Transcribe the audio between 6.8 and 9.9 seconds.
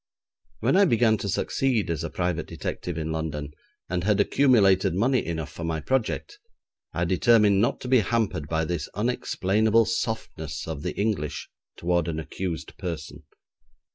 I determined not to be hampered by this unexplainable